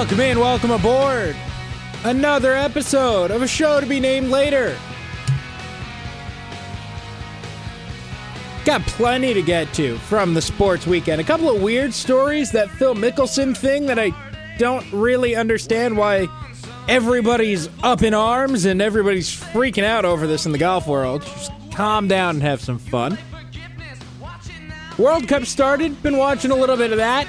Welcome 0.00 0.20
in, 0.20 0.38
welcome 0.38 0.70
aboard. 0.70 1.36
Another 2.04 2.54
episode 2.54 3.30
of 3.30 3.42
a 3.42 3.46
show 3.46 3.80
to 3.80 3.86
be 3.86 4.00
named 4.00 4.30
later. 4.30 4.74
Got 8.64 8.80
plenty 8.86 9.34
to 9.34 9.42
get 9.42 9.74
to 9.74 9.98
from 9.98 10.32
the 10.32 10.40
sports 10.40 10.86
weekend. 10.86 11.20
A 11.20 11.24
couple 11.24 11.54
of 11.54 11.60
weird 11.60 11.92
stories, 11.92 12.50
that 12.52 12.70
Phil 12.70 12.94
Mickelson 12.94 13.54
thing 13.54 13.84
that 13.86 13.98
I 13.98 14.14
don't 14.56 14.90
really 14.90 15.36
understand 15.36 15.98
why 15.98 16.28
everybody's 16.88 17.68
up 17.82 18.02
in 18.02 18.14
arms 18.14 18.64
and 18.64 18.80
everybody's 18.80 19.28
freaking 19.28 19.84
out 19.84 20.06
over 20.06 20.26
this 20.26 20.46
in 20.46 20.52
the 20.52 20.58
golf 20.58 20.86
world. 20.86 21.20
Just 21.24 21.52
calm 21.72 22.08
down 22.08 22.36
and 22.36 22.42
have 22.42 22.62
some 22.62 22.78
fun. 22.78 23.18
World 24.96 25.28
Cup 25.28 25.44
started, 25.44 26.02
been 26.02 26.16
watching 26.16 26.52
a 26.52 26.56
little 26.56 26.78
bit 26.78 26.90
of 26.90 26.96
that. 26.96 27.28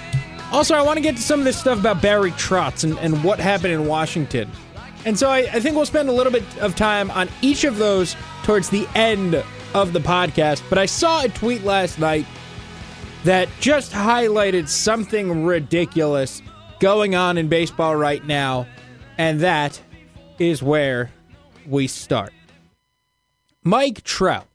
Also, 0.52 0.76
I 0.76 0.82
want 0.82 0.98
to 0.98 1.02
get 1.02 1.16
to 1.16 1.22
some 1.22 1.40
of 1.40 1.46
this 1.46 1.58
stuff 1.58 1.80
about 1.80 2.02
Barry 2.02 2.32
Trotz 2.32 2.84
and, 2.84 3.00
and 3.00 3.24
what 3.24 3.40
happened 3.40 3.74
in 3.74 3.88
Washington. 3.88 4.52
And 5.06 5.18
so 5.18 5.30
I, 5.30 5.40
I 5.40 5.62
think 5.62 5.78
we'll 5.78 5.86
spend 5.86 6.10
a 6.10 6.12
little 6.12 6.32
bit 6.32 6.44
of 6.60 6.76
time 6.76 7.10
on 7.12 7.30
each 7.42 7.64
of 7.64 7.78
those 7.78 8.18
towards 8.44 8.70
the 8.70 8.86
end 8.94 9.42
of 9.74 9.94
the 9.94 10.00
podcast. 10.00 10.62
But 10.70 10.78
I 10.78 10.88
saw 10.88 11.24
a 11.24 11.30
tweet 11.30 11.64
last 11.64 12.00
night 12.00 12.26
that 13.24 13.48
just 13.62 13.94
highlighted 13.94 14.68
something 14.68 15.46
ridiculous 15.46 16.42
going 16.82 17.16
on 17.16 17.38
in 17.38 17.48
baseball 17.48 17.96
right 17.96 18.24
now. 18.26 18.68
And 19.18 19.40
that 19.40 19.82
is 20.38 20.62
where 20.62 21.12
we 21.66 21.88
start. 21.88 22.34
Mike 23.64 24.04
Trout. 24.04 24.48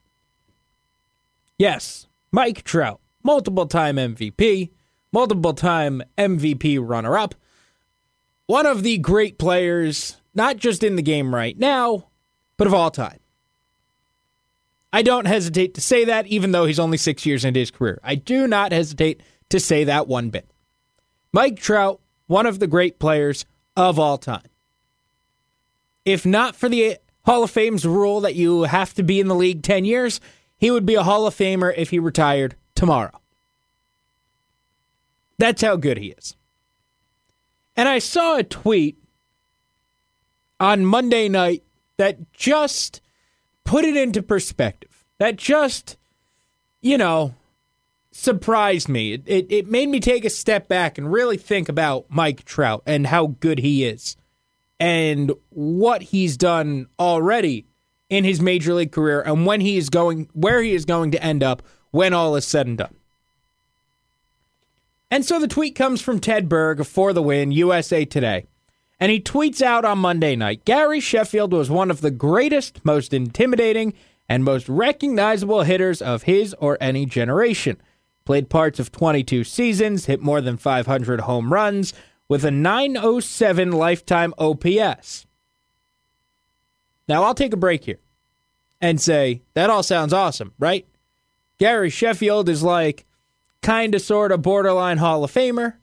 Yes, 1.58 2.06
Mike 2.33 2.64
Trout, 2.64 3.00
multiple 3.22 3.67
time 3.67 3.97
MVP 3.97 4.72
multiple 5.17 5.55
time 5.55 6.03
MVP 6.19 6.78
runner 6.78 7.17
up, 7.17 7.34
one 8.45 8.67
of 8.67 8.83
the 8.83 8.98
great 8.98 9.39
players, 9.39 10.19
not 10.34 10.58
just 10.58 10.83
in 10.83 10.95
the 10.95 11.00
game 11.00 11.34
right 11.34 11.58
now, 11.58 12.08
but 12.58 12.67
of 12.67 12.75
all 12.75 12.91
time. 12.91 13.19
I 14.92 15.00
don't 15.00 15.25
hesitate 15.25 15.73
to 15.77 15.81
say 15.81 16.05
that, 16.05 16.27
even 16.27 16.53
though 16.53 16.67
he's 16.67 16.78
only 16.78 16.98
six 16.98 17.25
years 17.25 17.47
into 17.47 17.61
his 17.61 17.70
career. 17.70 17.98
I 18.05 18.14
do 18.14 18.47
not 18.47 18.73
hesitate 18.73 19.23
to 19.48 19.58
say 19.58 19.84
that 19.84 20.06
one 20.06 20.28
bit. 20.28 20.50
Mike 21.33 21.58
Trout, 21.58 21.98
one 22.27 22.45
of 22.45 22.58
the 22.58 22.67
great 22.67 22.98
players 22.98 23.47
of 23.75 23.98
all 23.98 24.19
time. 24.19 24.45
If 26.05 26.27
not 26.27 26.55
for 26.55 26.69
the 26.69 26.98
Hall 27.25 27.42
of 27.42 27.51
Fame's 27.51 27.86
rule 27.86 28.20
that 28.20 28.34
you 28.34 28.64
have 28.64 28.92
to 28.92 29.03
be 29.03 29.19
in 29.19 29.28
the 29.28 29.34
league 29.34 29.62
10 29.62 29.86
years, 29.86 30.20
he 30.58 30.70
would 30.70 30.84
be 30.84 30.97
a 30.97 31.03
Hall 31.03 31.27
of 31.27 31.34
Famer 31.34 31.73
if 31.75 31.89
he 31.89 31.98
retired 31.98 32.55
tomorrow. 32.75 33.19
That's 35.39 35.62
how 35.62 35.77
good 35.77 35.98
he 35.98 36.09
is. 36.09 36.37
And 37.77 37.89
I 37.89 37.98
saw 37.98 38.37
a 38.37 38.42
tweet 38.42 38.97
on 40.59 40.87
Monday 40.87 41.29
night 41.29 41.62
that 41.98 42.33
just 42.33 43.01
put 43.64 43.84
it 43.84 43.97
into 43.97 44.23
perspective. 44.23 45.05
That 45.19 45.37
just, 45.37 45.97
you 46.81 46.97
know, 46.97 47.34
surprised 48.12 48.89
me. 48.89 49.12
It, 49.12 49.23
it, 49.27 49.47
it, 49.51 49.69
made 49.69 49.89
me 49.89 50.01
take 50.01 50.25
a 50.25 50.31
step 50.31 50.69
back 50.69 50.97
and 50.97 51.12
really 51.12 51.37
think 51.37 51.69
about 51.69 52.07
Mike 52.09 52.45
Trout 52.45 52.83
and 52.87 53.07
how 53.07 53.37
good 53.41 53.59
he 53.59 53.84
is 53.84 54.17
and 54.81 55.33
what 55.51 56.03
he's 56.03 56.37
done 56.37 56.87
already 56.98 57.67
in 58.09 58.25
his 58.25 58.41
major 58.41 58.73
league 58.73 58.92
career 58.92 59.20
and 59.20 59.45
when 59.45 59.61
he 59.61 59.77
is 59.77 59.91
going, 59.91 60.29
where 60.33 60.62
he 60.62 60.73
is 60.73 60.84
going 60.84 61.11
to 61.11 61.23
end 61.23 61.42
up 61.42 61.62
when 61.91 62.14
all 62.14 62.37
is 62.37 62.47
said 62.47 62.67
and 62.67 62.79
done. 62.79 62.95
And 65.10 65.24
so 65.24 65.38
the 65.38 65.48
tweet 65.48 65.74
comes 65.74 66.00
from 66.00 66.18
Ted 66.18 66.48
Berg 66.48 66.84
for 66.84 67.12
the 67.12 67.22
win, 67.22 67.52
USA 67.52 68.05
Today. 68.05 68.46
And 68.98 69.12
he 69.12 69.20
tweets 69.20 69.62
out 69.62 69.84
on 69.84 69.98
Monday 69.98 70.36
night 70.36 70.64
Gary 70.64 71.00
Sheffield 71.00 71.52
was 71.52 71.70
one 71.70 71.90
of 71.90 72.00
the 72.00 72.11
greatest, 72.11 72.84
most 72.84 73.12
intimidating, 73.12 73.95
and 74.28 74.42
most 74.42 74.68
recognizable 74.68 75.62
hitters 75.62 76.02
of 76.02 76.24
his 76.24 76.55
or 76.58 76.77
any 76.80 77.06
generation. 77.06 77.80
Played 78.24 78.50
parts 78.50 78.80
of 78.80 78.90
22 78.90 79.45
seasons, 79.45 80.06
hit 80.06 80.20
more 80.20 80.40
than 80.40 80.56
500 80.56 81.20
home 81.20 81.52
runs, 81.52 81.92
with 82.28 82.45
a 82.45 82.50
907 82.50 83.70
lifetime 83.70 84.34
OPS. 84.36 85.27
Now, 87.08 87.22
I'll 87.22 87.34
take 87.34 87.52
a 87.52 87.56
break 87.56 87.84
here 87.84 88.00
and 88.80 89.00
say 89.00 89.42
that 89.55 89.70
all 89.70 89.84
sounds 89.84 90.12
awesome, 90.12 90.52
right? 90.58 90.86
Gary 91.58 91.89
Sheffield 91.89 92.48
is 92.48 92.64
like 92.64 93.05
kind 93.62 93.94
of, 93.94 94.02
sort 94.02 94.33
of 94.33 94.42
borderline 94.42 94.98
Hall 94.98 95.24
of 95.24 95.33
Famer. 95.33 95.74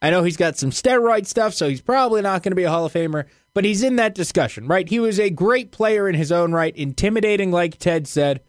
I 0.00 0.10
know 0.10 0.24
he's 0.24 0.36
got 0.36 0.58
some 0.58 0.70
steroid 0.70 1.26
stuff, 1.26 1.54
so 1.54 1.68
he's 1.68 1.80
probably 1.80 2.22
not 2.22 2.42
going 2.42 2.50
to 2.50 2.56
be 2.56 2.64
a 2.64 2.70
Hall 2.70 2.84
of 2.84 2.92
Famer, 2.92 3.26
but 3.54 3.64
he's 3.64 3.84
in 3.84 3.96
that 3.96 4.14
discussion, 4.14 4.66
right? 4.66 4.88
He 4.88 4.98
was 4.98 5.20
a 5.20 5.30
great 5.30 5.70
player 5.70 6.08
in 6.08 6.16
his 6.16 6.32
own 6.32 6.52
right, 6.52 6.74
intimidating, 6.76 7.52
like 7.52 7.78
Ted 7.78 8.08
said. 8.08 8.40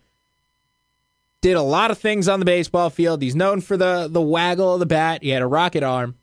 Did 1.42 1.56
a 1.56 1.62
lot 1.62 1.92
of 1.92 2.00
things 2.00 2.28
on 2.28 2.40
the 2.40 2.46
baseball 2.46 2.90
field. 2.90 3.22
He's 3.22 3.36
known 3.36 3.62
for 3.62 3.78
the, 3.78 4.08
the 4.10 4.22
waggle 4.22 4.74
of 4.74 4.80
the 4.80 4.86
bat. 4.86 5.22
He 5.22 5.30
had 5.30 5.42
a 5.42 5.48
rocket 5.48 5.84
arm. 5.84 6.16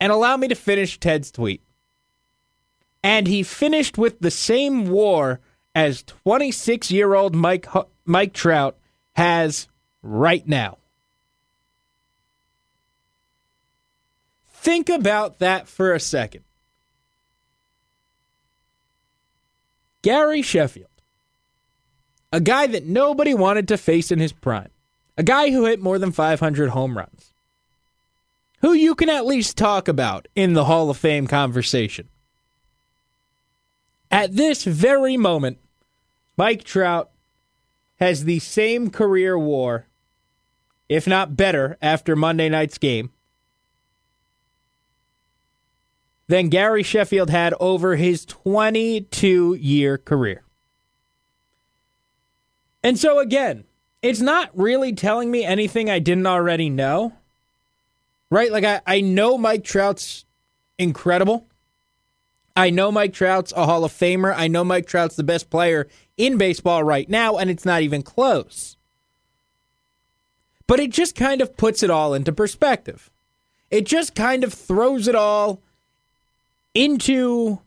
And 0.00 0.10
allow 0.10 0.36
me 0.36 0.48
to 0.48 0.54
finish 0.54 0.98
Ted's 0.98 1.30
tweet. 1.30 1.62
And 3.02 3.28
he 3.28 3.42
finished 3.42 3.96
with 3.96 4.18
the 4.18 4.30
same 4.30 4.88
war 4.88 5.40
as 5.76 6.02
26 6.02 6.90
year 6.90 7.14
old 7.14 7.36
Mike, 7.36 7.66
Mike 8.04 8.32
Trout 8.32 8.78
has 9.14 9.68
right 10.06 10.46
now. 10.46 10.78
Think 14.48 14.88
about 14.88 15.38
that 15.40 15.68
for 15.68 15.92
a 15.92 16.00
second. 16.00 16.44
Gary 20.02 20.42
Sheffield, 20.42 20.90
a 22.32 22.40
guy 22.40 22.66
that 22.68 22.86
nobody 22.86 23.34
wanted 23.34 23.68
to 23.68 23.76
face 23.76 24.10
in 24.12 24.20
his 24.20 24.32
prime, 24.32 24.70
a 25.16 25.22
guy 25.22 25.50
who 25.50 25.64
hit 25.64 25.80
more 25.80 25.98
than 25.98 26.12
500 26.12 26.70
home 26.70 26.96
runs, 26.96 27.32
who 28.60 28.72
you 28.72 28.94
can 28.94 29.08
at 29.08 29.26
least 29.26 29.56
talk 29.56 29.88
about 29.88 30.28
in 30.34 30.52
the 30.52 30.64
Hall 30.64 30.90
of 30.90 30.96
Fame 30.96 31.26
conversation. 31.26 32.08
At 34.10 34.36
this 34.36 34.64
very 34.64 35.16
moment, 35.16 35.58
Mike 36.36 36.62
Trout 36.62 37.10
has 37.98 38.24
the 38.24 38.38
same 38.38 38.90
career 38.90 39.38
war 39.38 39.86
if 40.88 41.06
not 41.06 41.36
better, 41.36 41.76
after 41.82 42.14
Monday 42.16 42.48
night's 42.48 42.78
game 42.78 43.10
than 46.28 46.48
Gary 46.48 46.82
Sheffield 46.82 47.30
had 47.30 47.54
over 47.60 47.96
his 47.96 48.24
22 48.24 49.54
year 49.54 49.98
career. 49.98 50.42
And 52.82 52.98
so, 52.98 53.18
again, 53.18 53.64
it's 54.02 54.20
not 54.20 54.50
really 54.54 54.92
telling 54.92 55.30
me 55.30 55.44
anything 55.44 55.90
I 55.90 55.98
didn't 55.98 56.26
already 56.26 56.70
know. 56.70 57.12
Right? 58.30 58.50
Like, 58.50 58.64
I, 58.64 58.80
I 58.86 59.00
know 59.00 59.38
Mike 59.38 59.64
Trout's 59.64 60.24
incredible. 60.78 61.46
I 62.56 62.70
know 62.70 62.90
Mike 62.90 63.12
Trout's 63.12 63.52
a 63.56 63.66
Hall 63.66 63.84
of 63.84 63.92
Famer. 63.92 64.34
I 64.34 64.48
know 64.48 64.64
Mike 64.64 64.86
Trout's 64.86 65.16
the 65.16 65.22
best 65.22 65.50
player 65.50 65.88
in 66.16 66.38
baseball 66.38 66.82
right 66.82 67.08
now, 67.08 67.36
and 67.36 67.50
it's 67.50 67.64
not 67.64 67.82
even 67.82 68.02
close. 68.02 68.76
But 70.66 70.80
it 70.80 70.90
just 70.90 71.14
kind 71.14 71.40
of 71.40 71.56
puts 71.56 71.82
it 71.82 71.90
all 71.90 72.14
into 72.14 72.32
perspective. 72.32 73.10
It 73.70 73.84
just 73.84 74.14
kind 74.14 74.44
of 74.44 74.52
throws 74.52 75.08
it 75.08 75.14
all 75.14 75.62
into 76.74 77.60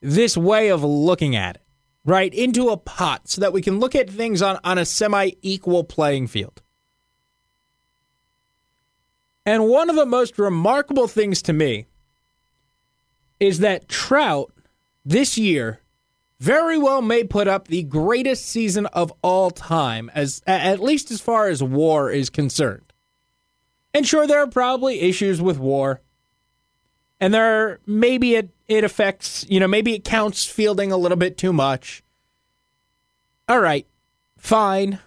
this 0.00 0.36
way 0.36 0.68
of 0.68 0.82
looking 0.82 1.36
at 1.36 1.56
it, 1.56 1.62
right? 2.04 2.32
Into 2.32 2.70
a 2.70 2.76
pot 2.76 3.28
so 3.28 3.40
that 3.40 3.52
we 3.52 3.62
can 3.62 3.78
look 3.78 3.94
at 3.94 4.10
things 4.10 4.42
on, 4.42 4.58
on 4.64 4.78
a 4.78 4.84
semi 4.84 5.32
equal 5.42 5.84
playing 5.84 6.26
field. 6.28 6.62
And 9.44 9.68
one 9.68 9.90
of 9.90 9.96
the 9.96 10.06
most 10.06 10.38
remarkable 10.38 11.08
things 11.08 11.42
to 11.42 11.52
me 11.52 11.86
is 13.40 13.58
that 13.58 13.88
Trout 13.88 14.52
this 15.04 15.36
year 15.36 15.80
very 16.42 16.76
well 16.76 17.02
may 17.02 17.22
put 17.22 17.46
up 17.46 17.68
the 17.68 17.84
greatest 17.84 18.46
season 18.46 18.86
of 18.86 19.12
all 19.22 19.52
time, 19.52 20.10
as 20.12 20.42
at 20.44 20.80
least 20.80 21.12
as 21.12 21.20
far 21.20 21.46
as 21.46 21.62
war 21.62 22.10
is 22.10 22.30
concerned. 22.30 22.92
And 23.94 24.04
sure, 24.04 24.26
there 24.26 24.40
are 24.40 24.48
probably 24.48 25.02
issues 25.02 25.40
with 25.40 25.60
war, 25.60 26.00
and 27.20 27.32
there 27.32 27.44
are, 27.44 27.80
maybe 27.86 28.34
it 28.34 28.50
it 28.66 28.82
affects 28.82 29.46
you 29.48 29.60
know 29.60 29.68
maybe 29.68 29.94
it 29.94 30.02
counts 30.02 30.44
fielding 30.44 30.90
a 30.90 30.96
little 30.96 31.16
bit 31.16 31.38
too 31.38 31.52
much. 31.52 32.02
All 33.48 33.60
right, 33.60 33.86
fine. 34.36 34.98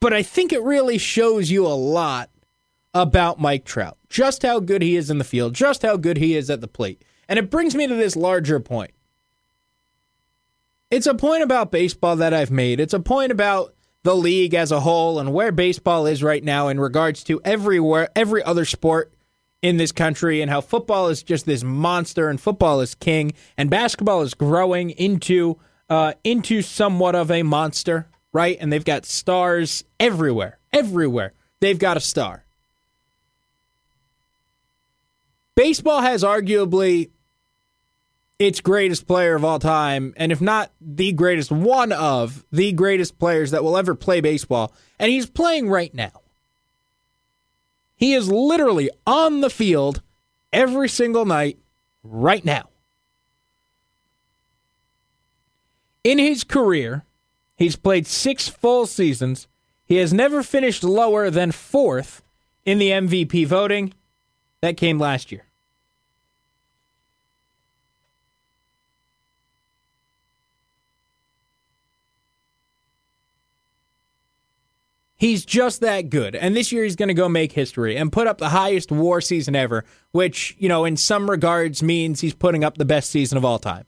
But 0.00 0.12
I 0.12 0.24
think 0.24 0.52
it 0.52 0.62
really 0.62 0.98
shows 0.98 1.48
you 1.48 1.64
a 1.64 1.68
lot 1.78 2.28
about 2.92 3.38
Mike 3.38 3.64
Trout, 3.64 3.98
just 4.08 4.42
how 4.42 4.58
good 4.58 4.82
he 4.82 4.96
is 4.96 5.10
in 5.10 5.18
the 5.18 5.24
field, 5.24 5.54
just 5.54 5.82
how 5.82 5.96
good 5.96 6.16
he 6.16 6.34
is 6.34 6.50
at 6.50 6.60
the 6.60 6.66
plate. 6.66 7.04
And 7.28 7.38
it 7.38 7.50
brings 7.50 7.74
me 7.74 7.86
to 7.86 7.94
this 7.94 8.16
larger 8.16 8.60
point. 8.60 8.92
It's 10.90 11.06
a 11.06 11.14
point 11.14 11.42
about 11.42 11.72
baseball 11.72 12.16
that 12.16 12.34
I've 12.34 12.50
made. 12.50 12.78
It's 12.78 12.94
a 12.94 13.00
point 13.00 13.32
about 13.32 13.74
the 14.04 14.14
league 14.14 14.54
as 14.54 14.70
a 14.70 14.80
whole 14.80 15.18
and 15.18 15.32
where 15.32 15.50
baseball 15.50 16.06
is 16.06 16.22
right 16.22 16.44
now 16.44 16.68
in 16.68 16.78
regards 16.78 17.24
to 17.24 17.40
everywhere 17.44 18.08
every 18.14 18.42
other 18.42 18.64
sport 18.64 19.12
in 19.62 19.78
this 19.78 19.92
country 19.92 20.42
and 20.42 20.50
how 20.50 20.60
football 20.60 21.08
is 21.08 21.22
just 21.22 21.46
this 21.46 21.64
monster 21.64 22.28
and 22.28 22.38
football 22.38 22.82
is 22.82 22.94
king 22.94 23.32
and 23.56 23.70
basketball 23.70 24.20
is 24.20 24.34
growing 24.34 24.90
into 24.90 25.58
uh, 25.88 26.12
into 26.22 26.62
somewhat 26.62 27.14
of 27.14 27.30
a 27.30 27.42
monster, 27.42 28.06
right? 28.32 28.56
And 28.60 28.72
they've 28.72 28.84
got 28.84 29.06
stars 29.06 29.84
everywhere, 29.98 30.58
everywhere. 30.72 31.32
They've 31.60 31.78
got 31.78 31.96
a 31.96 32.00
star. 32.00 32.44
Baseball 35.54 36.02
has 36.02 36.22
arguably 36.22 37.10
its 38.38 38.60
greatest 38.60 39.06
player 39.06 39.34
of 39.34 39.44
all 39.44 39.58
time, 39.58 40.12
and 40.16 40.32
if 40.32 40.40
not 40.40 40.72
the 40.80 41.12
greatest, 41.12 41.52
one 41.52 41.92
of 41.92 42.44
the 42.50 42.72
greatest 42.72 43.18
players 43.18 43.52
that 43.52 43.62
will 43.62 43.76
ever 43.76 43.94
play 43.94 44.20
baseball. 44.20 44.72
And 44.98 45.10
he's 45.10 45.26
playing 45.26 45.68
right 45.68 45.94
now. 45.94 46.22
He 47.96 48.14
is 48.14 48.30
literally 48.30 48.90
on 49.06 49.40
the 49.40 49.50
field 49.50 50.02
every 50.52 50.88
single 50.88 51.24
night 51.24 51.58
right 52.02 52.44
now. 52.44 52.68
In 56.02 56.18
his 56.18 56.44
career, 56.44 57.04
he's 57.56 57.76
played 57.76 58.06
six 58.06 58.48
full 58.48 58.86
seasons. 58.86 59.46
He 59.86 59.96
has 59.96 60.12
never 60.12 60.42
finished 60.42 60.84
lower 60.84 61.30
than 61.30 61.52
fourth 61.52 62.22
in 62.64 62.78
the 62.78 62.90
MVP 62.90 63.46
voting. 63.46 63.94
That 64.60 64.76
came 64.76 64.98
last 64.98 65.30
year. 65.30 65.46
He's 75.16 75.44
just 75.44 75.80
that 75.80 76.10
good. 76.10 76.34
And 76.34 76.56
this 76.56 76.72
year 76.72 76.82
he's 76.82 76.96
going 76.96 77.08
to 77.08 77.14
go 77.14 77.28
make 77.28 77.52
history 77.52 77.96
and 77.96 78.12
put 78.12 78.26
up 78.26 78.38
the 78.38 78.48
highest 78.48 78.90
war 78.90 79.20
season 79.20 79.54
ever, 79.54 79.84
which, 80.10 80.56
you 80.58 80.68
know, 80.68 80.84
in 80.84 80.96
some 80.96 81.30
regards 81.30 81.82
means 81.82 82.20
he's 82.20 82.34
putting 82.34 82.64
up 82.64 82.78
the 82.78 82.84
best 82.84 83.10
season 83.10 83.38
of 83.38 83.44
all 83.44 83.58
time. 83.58 83.86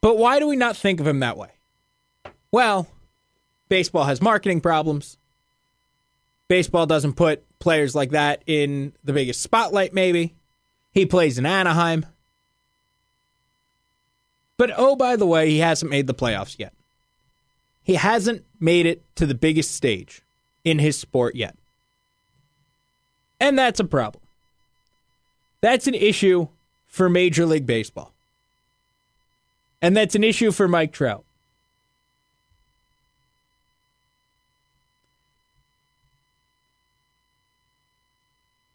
But 0.00 0.18
why 0.18 0.40
do 0.40 0.48
we 0.48 0.56
not 0.56 0.76
think 0.76 0.98
of 0.98 1.06
him 1.06 1.20
that 1.20 1.36
way? 1.36 1.50
Well, 2.50 2.88
baseball 3.68 4.04
has 4.04 4.20
marketing 4.20 4.60
problems. 4.60 5.16
Baseball 6.48 6.86
doesn't 6.86 7.14
put 7.14 7.44
players 7.60 7.94
like 7.94 8.10
that 8.10 8.42
in 8.46 8.92
the 9.04 9.12
biggest 9.12 9.40
spotlight, 9.40 9.94
maybe. 9.94 10.34
He 10.90 11.06
plays 11.06 11.38
in 11.38 11.46
Anaheim. 11.46 12.04
But 14.58 14.72
oh, 14.76 14.96
by 14.96 15.16
the 15.16 15.26
way, 15.26 15.48
he 15.50 15.58
hasn't 15.60 15.90
made 15.90 16.08
the 16.08 16.14
playoffs 16.14 16.58
yet. 16.58 16.74
He 17.82 17.94
hasn't 17.94 18.44
made 18.60 18.86
it 18.86 19.02
to 19.16 19.26
the 19.26 19.34
biggest 19.34 19.74
stage 19.74 20.22
in 20.64 20.78
his 20.78 20.98
sport 20.98 21.34
yet. 21.34 21.56
And 23.40 23.58
that's 23.58 23.80
a 23.80 23.84
problem. 23.84 24.22
That's 25.60 25.86
an 25.86 25.94
issue 25.94 26.48
for 26.86 27.08
Major 27.08 27.44
League 27.44 27.66
Baseball. 27.66 28.12
And 29.80 29.96
that's 29.96 30.14
an 30.14 30.22
issue 30.22 30.52
for 30.52 30.68
Mike 30.68 30.92
Trout. 30.92 31.24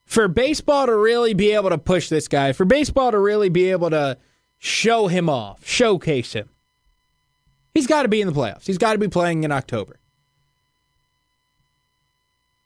For 0.06 0.27
baseball 0.27 0.88
to 0.88 0.95
really 0.95 1.33
be 1.33 1.51
able 1.51 1.69
to 1.69 1.77
push 1.77 2.09
this 2.09 2.27
guy, 2.27 2.51
for 2.51 2.65
baseball 2.65 3.12
to 3.12 3.19
really 3.19 3.50
be 3.50 3.71
able 3.71 3.89
to 3.89 4.18
show 4.57 5.07
him 5.07 5.30
off, 5.30 5.65
showcase 5.65 6.33
him, 6.33 6.50
He's 7.78 7.86
got 7.86 8.02
to 8.02 8.08
be 8.08 8.22
in 8.22 8.28
the 8.28 8.34
playoffs. 8.34 8.66
He's 8.66 8.80
got 8.80 8.94
to 8.94 8.98
be 8.98 9.08
playing 9.08 9.44
in 9.44 9.52
October. 9.52 10.00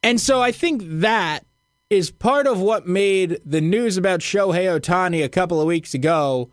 And 0.02 0.22
so 0.22 0.42
I 0.42 0.54
think 0.54 0.84
that 0.86 1.46
is 1.90 2.10
part 2.10 2.48
of 2.48 2.62
what 2.62 2.88
made 2.88 3.42
the 3.46 3.60
news 3.60 3.98
about 3.98 4.22
Shohei 4.22 4.80
Ohtani 4.80 5.22
a 5.22 5.28
couple 5.28 5.60
of 5.60 5.68
weeks 5.68 5.94
ago 5.94 6.50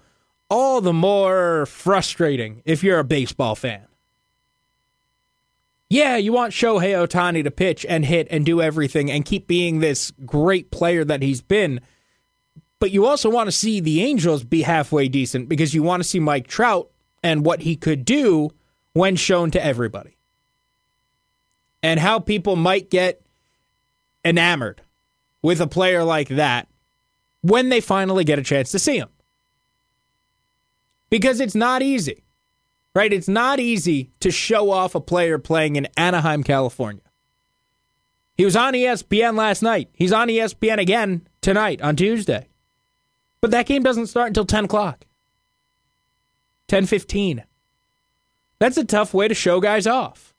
all 0.51 0.81
the 0.81 0.93
more 0.93 1.67
frustrating 1.67 2.61
if 2.65 2.83
you're 2.83 2.99
a 2.99 3.05
baseball 3.05 3.55
fan. 3.55 3.87
Yeah, 5.89 6.17
you 6.17 6.33
want 6.33 6.53
Shohei 6.53 7.07
Ohtani 7.07 7.45
to 7.45 7.53
pitch 7.53 7.87
and 7.89 8.05
hit 8.05 8.27
and 8.29 8.45
do 8.45 8.61
everything 8.61 9.09
and 9.09 9.25
keep 9.25 9.47
being 9.47 9.79
this 9.79 10.11
great 10.27 10.73
player 10.73 11.05
that 11.05 11.23
he's 11.23 11.43
been. 11.43 11.81
But 12.81 12.91
you 12.91 13.07
also 13.07 13.31
want 13.31 13.47
to 13.47 13.53
see 13.53 13.79
the 13.79 14.03
Angels 14.03 14.43
be 14.43 14.63
halfway 14.63 15.07
decent 15.07 15.49
because 15.49 15.75
you 15.75 15.85
want 15.85 16.03
to 16.03 16.09
see 16.09 16.19
Mike 16.19 16.49
Trout 16.49 16.91
and 17.23 17.45
what 17.45 17.63
he 17.63 17.77
could 17.77 18.05
do 18.05 18.51
when 18.93 19.17
shown 19.17 19.51
to 19.53 19.65
everybody. 19.65 20.17
And 21.83 22.01
how 22.01 22.19
people 22.19 22.57
might 22.57 22.91
get 22.91 23.23
enamored 24.25 24.83
with 25.43 25.61
a 25.61 25.67
player 25.67 26.05
like 26.05 26.29
that 26.29 26.69
when 27.43 27.69
they 27.69 27.81
finally 27.81 28.25
get 28.25 28.39
a 28.39 28.43
chance 28.43 28.71
to 28.73 28.79
see 28.79 28.99
him. 28.99 29.09
Because 31.11 31.41
it's 31.41 31.55
not 31.55 31.83
easy, 31.83 32.25
right? 32.95 33.13
It's 33.13 33.29
not 33.29 33.61
easy 33.61 34.11
to 34.21 34.31
show 34.31 34.71
off 34.71 34.95
a 34.95 35.01
player 35.01 35.39
playing 35.39 35.77
in 35.77 35.87
Anaheim, 35.97 36.43
California. 36.43 37.03
He 38.37 38.45
was 38.45 38.57
on 38.57 38.75
ESPN 38.75 39.37
last 39.37 39.63
night. 39.63 39.89
He's 39.93 40.13
on 40.13 40.29
ESPN 40.29 40.79
again 40.79 41.27
tonight 41.41 41.81
on 41.83 41.97
Tuesday. 41.97 42.49
But 43.41 43.51
that 43.53 43.67
game 43.67 43.83
doesn't 43.83 44.07
start 44.09 44.29
until 44.29 44.45
10 44.45 44.67
o'clock. 44.67 45.05
10:15. 46.69 47.45
That's 48.59 48.77
a 48.77 48.85
tough 48.85 49.15
way 49.15 49.29
to 49.29 49.35
show 49.35 49.61
guys 49.61 49.87
off. 49.87 50.35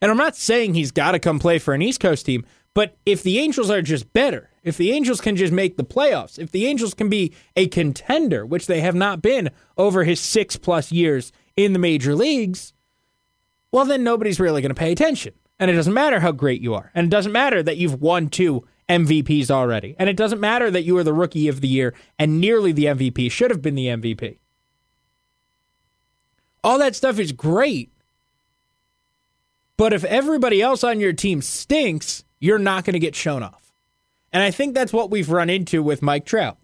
And 0.00 0.10
I'm 0.10 0.16
not 0.16 0.36
saying 0.36 0.74
he's 0.74 0.92
got 0.92 1.12
to 1.12 1.18
come 1.18 1.38
play 1.38 1.58
for 1.58 1.74
an 1.74 1.82
East 1.82 2.00
Coast 2.00 2.26
team, 2.26 2.46
but 2.72 2.96
if 3.04 3.22
the 3.22 3.38
Angels 3.40 3.68
are 3.68 3.82
just 3.82 4.12
better, 4.12 4.50
if 4.62 4.76
the 4.76 4.92
Angels 4.92 5.20
can 5.20 5.34
just 5.34 5.52
make 5.52 5.76
the 5.76 5.84
playoffs, 5.84 6.38
if 6.38 6.52
the 6.52 6.66
Angels 6.66 6.94
can 6.94 7.08
be 7.08 7.34
a 7.56 7.66
contender, 7.66 8.46
which 8.46 8.68
they 8.68 8.80
have 8.80 8.94
not 8.94 9.22
been 9.22 9.50
over 9.76 10.04
his 10.04 10.20
6 10.20 10.56
plus 10.58 10.92
years 10.92 11.32
in 11.56 11.72
the 11.72 11.80
major 11.80 12.14
leagues, 12.14 12.72
well 13.72 13.84
then 13.84 14.04
nobody's 14.04 14.38
really 14.38 14.62
going 14.62 14.70
to 14.70 14.78
pay 14.78 14.92
attention. 14.92 15.34
And 15.58 15.68
it 15.70 15.74
doesn't 15.74 15.92
matter 15.92 16.20
how 16.20 16.30
great 16.30 16.60
you 16.60 16.74
are. 16.74 16.92
And 16.94 17.06
it 17.06 17.10
doesn't 17.10 17.32
matter 17.32 17.62
that 17.64 17.78
you've 17.78 18.00
won 18.00 18.28
two 18.28 18.64
MVPs 18.88 19.50
already. 19.50 19.94
And 19.98 20.08
it 20.08 20.16
doesn't 20.16 20.40
matter 20.40 20.70
that 20.70 20.82
you 20.82 20.94
were 20.94 21.04
the 21.04 21.12
rookie 21.12 21.48
of 21.48 21.60
the 21.60 21.68
year 21.68 21.94
and 22.18 22.40
nearly 22.40 22.72
the 22.72 22.86
MVP, 22.86 23.30
should 23.30 23.50
have 23.50 23.62
been 23.62 23.74
the 23.74 23.86
MVP. 23.86 24.38
All 26.64 26.78
that 26.78 26.96
stuff 26.96 27.18
is 27.18 27.32
great. 27.32 27.90
But 29.76 29.92
if 29.92 30.04
everybody 30.04 30.60
else 30.60 30.82
on 30.82 31.00
your 31.00 31.12
team 31.12 31.40
stinks, 31.40 32.24
you're 32.40 32.58
not 32.58 32.84
going 32.84 32.94
to 32.94 32.98
get 32.98 33.14
shown 33.14 33.42
off. 33.42 33.72
And 34.32 34.42
I 34.42 34.50
think 34.50 34.74
that's 34.74 34.92
what 34.92 35.10
we've 35.10 35.30
run 35.30 35.48
into 35.48 35.82
with 35.82 36.02
Mike 36.02 36.26
Trout. 36.26 36.58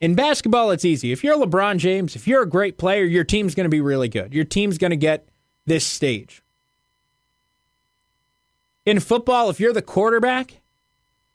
In 0.00 0.16
basketball, 0.16 0.72
it's 0.72 0.84
easy. 0.84 1.12
If 1.12 1.22
you're 1.22 1.36
LeBron 1.38 1.78
James, 1.78 2.16
if 2.16 2.26
you're 2.26 2.42
a 2.42 2.48
great 2.48 2.76
player, 2.76 3.04
your 3.04 3.22
team's 3.22 3.54
going 3.54 3.66
to 3.66 3.70
be 3.70 3.80
really 3.80 4.08
good. 4.08 4.34
Your 4.34 4.44
team's 4.44 4.76
going 4.76 4.90
to 4.90 4.96
get 4.96 5.28
this 5.64 5.86
stage. 5.86 6.42
In 8.84 8.98
football, 8.98 9.48
if 9.48 9.60
you're 9.60 9.72
the 9.72 9.80
quarterback, 9.80 10.60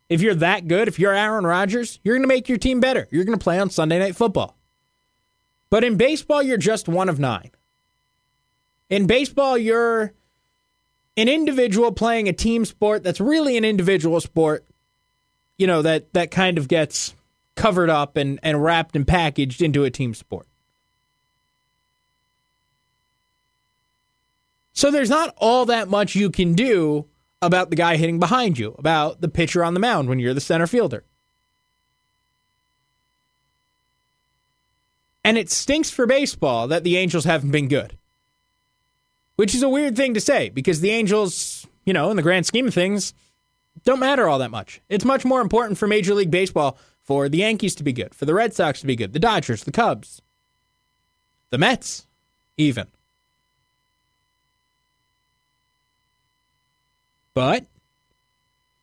if 0.10 0.22
you're 0.22 0.36
that 0.36 0.68
good, 0.68 0.88
if 0.88 1.00
you're 1.00 1.14
Aaron 1.14 1.46
Rodgers, 1.46 2.00
you're 2.04 2.16
going 2.16 2.24
to 2.24 2.28
make 2.28 2.48
your 2.48 2.58
team 2.58 2.80
better. 2.80 3.08
You're 3.12 3.26
going 3.26 3.38
to 3.38 3.44
play 3.44 3.60
on 3.60 3.70
Sunday 3.70 4.00
Night 4.00 4.16
Football. 4.16 4.58
But 5.70 5.84
in 5.84 5.98
baseball, 5.98 6.42
you're 6.42 6.58
just 6.58 6.88
one 6.88 7.10
of 7.10 7.20
nine. 7.20 7.52
In 8.90 9.06
baseball, 9.06 9.58
you're 9.58 10.14
an 11.18 11.28
individual 11.28 11.92
playing 11.92 12.30
a 12.30 12.34
team 12.34 12.64
sport 12.64 13.04
that's 13.04 13.20
really 13.20 13.58
an 13.58 13.66
individual 13.66 14.22
sport, 14.22 14.66
you 15.58 15.68
know, 15.68 15.82
that, 15.82 16.14
that 16.14 16.32
kind 16.32 16.58
of 16.58 16.70
gets 16.70 17.14
covered 17.56 17.90
up 17.90 18.16
and, 18.16 18.40
and 18.44 18.64
wrapped 18.64 18.96
and 18.96 19.06
packaged 19.06 19.62
into 19.62 19.84
a 19.84 19.90
team 19.90 20.14
sport. 20.14 20.48
So 24.72 24.92
there's 24.92 25.10
not 25.10 25.34
all 25.38 25.66
that 25.66 25.90
much 25.90 26.16
you 26.16 26.30
can 26.30 26.54
do 26.54 27.08
about 27.42 27.70
the 27.70 27.76
guy 27.76 27.98
hitting 27.98 28.20
behind 28.20 28.58
you, 28.58 28.76
about 28.78 29.22
the 29.22 29.28
pitcher 29.28 29.64
on 29.64 29.74
the 29.74 29.80
mound 29.80 30.10
when 30.10 30.20
you're 30.20 30.34
the 30.34 30.42
center 30.42 30.68
fielder. 30.68 31.04
And 35.24 35.38
it 35.38 35.50
stinks 35.50 35.90
for 35.90 36.06
baseball 36.06 36.68
that 36.70 36.84
the 36.84 36.98
Angels 36.98 37.26
haven't 37.26 37.52
been 37.52 37.68
good. 37.68 37.98
Which 39.36 39.54
is 39.54 39.62
a 39.62 39.70
weird 39.70 39.96
thing 39.96 40.14
to 40.14 40.22
say 40.22 40.50
because 40.50 40.82
the 40.82 40.90
Angels, 40.90 41.68
you 41.86 41.94
know, 41.94 42.10
in 42.10 42.16
the 42.16 42.24
grand 42.24 42.46
scheme 42.46 42.68
of 42.68 42.74
things, 42.74 43.14
don't 43.84 44.00
matter 44.00 44.28
all 44.28 44.40
that 44.40 44.52
much. 44.52 44.82
It's 44.90 45.06
much 45.06 45.26
more 45.26 45.42
important 45.42 45.78
for 45.78 45.86
Major 45.86 46.16
League 46.16 46.32
Baseball 46.32 46.78
for 47.04 47.30
the 47.30 47.40
Yankees 47.40 47.76
to 47.76 47.84
be 47.84 47.94
good, 47.94 48.16
for 48.16 48.26
the 48.26 48.34
Red 48.34 48.54
Sox 48.54 48.80
to 48.82 48.88
be 48.88 48.96
good, 48.96 49.14
the 49.14 49.20
Dodgers, 49.20 49.64
the 49.64 49.72
Cubs, 49.72 50.22
the 51.52 51.58
Mets, 51.58 52.08
even. 52.58 52.88
But 57.38 57.68